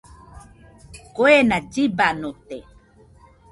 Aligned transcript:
Kuena 1.15 1.57
llibanote. 1.73 2.57